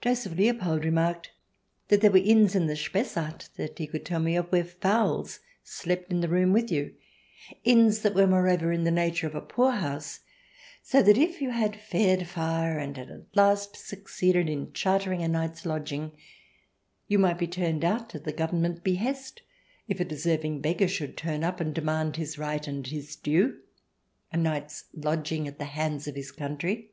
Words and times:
Joseph 0.00 0.36
Leopold 0.36 0.84
remarked 0.84 1.30
that 1.86 2.00
there 2.00 2.10
were 2.10 2.16
inns 2.18 2.56
in 2.56 2.66
the 2.66 2.74
Spessart 2.74 3.50
that 3.54 3.78
he 3.78 3.86
could 3.86 4.04
tell 4.04 4.18
me 4.18 4.34
of 4.34 4.50
where 4.50 4.64
fowls 4.64 5.38
slept 5.62 6.10
in 6.10 6.20
the 6.22 6.26
room 6.28 6.52
with 6.52 6.72
you— 6.72 6.96
inns 7.64 8.00
that 8.00 8.16
were, 8.16 8.26
moreover, 8.26 8.72
in 8.72 8.82
the 8.82 8.90
nature 8.90 9.28
of 9.28 9.36
a 9.36 9.40
poorhouse, 9.40 10.22
so 10.82 11.04
that 11.04 11.16
if 11.16 11.40
you 11.40 11.50
had 11.50 11.76
fared 11.76 12.26
far 12.26 12.78
and 12.80 12.96
had 12.96 13.12
at 13.12 13.36
last 13.36 13.76
succeeded 13.76 14.48
in 14.48 14.72
chartering 14.72 15.22
a 15.22 15.28
night's 15.28 15.64
lodging, 15.64 16.16
you 17.06 17.16
might 17.20 17.38
be 17.38 17.46
turned 17.46 17.84
out 17.84 18.12
at 18.16 18.24
the 18.24 18.32
Government 18.32 18.82
behest, 18.82 19.40
if 19.86 20.00
a 20.00 20.04
deserving 20.04 20.60
beggar 20.60 20.88
should 20.88 21.16
turn 21.16 21.44
up 21.44 21.60
and 21.60 21.72
demand 21.76 22.16
his 22.16 22.36
right 22.38 22.66
and 22.66 22.88
his 22.88 23.14
due— 23.14 23.60
a 24.32 24.36
night's 24.36 24.86
lodging 24.94 25.46
at 25.46 25.58
the 25.60 25.64
hands 25.64 26.08
of 26.08 26.16
his 26.16 26.32
country. 26.32 26.90